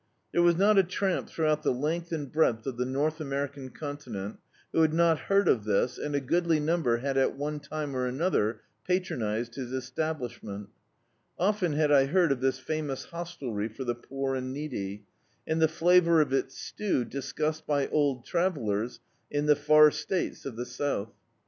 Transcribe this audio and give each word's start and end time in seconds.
There 0.31 0.41
was 0.41 0.55
not 0.57 0.79
a 0.79 0.83
tramp 0.83 1.29
throughout 1.29 1.61
the 1.61 1.71
length 1.71 2.11
and 2.11 2.31
breadth 2.31 2.65
of 2.65 2.75
the 2.75 2.87
North 2.87 3.21
American 3.21 3.69
Con* 3.69 3.97
tinent, 3.97 4.37
who 4.73 4.81
had 4.81 4.95
not 4.95 5.19
heard 5.29 5.47
of 5.47 5.63
this 5.63 5.99
and 5.99 6.15
a 6.15 6.19
goodly 6.19 6.59
number 6.59 6.97
had 6.97 7.19
at 7.19 7.37
one 7.37 7.59
time 7.59 7.95
or 7.95 8.07
another 8.07 8.61
patronised 8.83 9.53
his 9.53 9.71
establishment 9.71 10.69
Often 11.37 11.73
had 11.73 11.91
I 11.91 12.05
heard 12.07 12.31
of 12.31 12.41
this 12.41 12.57
famous 12.57 13.03
hostelry 13.11 13.67
for 13.67 13.83
the 13.83 13.93
poor 13.93 14.33
and 14.33 14.51
needy, 14.51 15.05
and 15.45 15.61
the 15.61 15.67
flavour 15.67 16.19
of 16.19 16.33
its 16.33 16.57
stew 16.57 17.05
discussed 17.05 17.67
by 17.67 17.87
old 17.89 18.25
travellers 18.25 19.01
in 19.29 19.45
the 19.45 19.55
far 19.55 19.91
States 19.91 20.47
of 20.47 20.55
the 20.55 20.65
South. 20.65 21.11